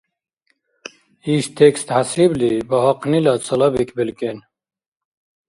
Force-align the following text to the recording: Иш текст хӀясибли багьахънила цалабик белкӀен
Иш 1.33 1.45
текст 1.57 1.87
хӀясибли 1.95 2.49
багьахънила 2.69 3.33
цалабик 3.45 3.89
белкӀен 3.97 4.37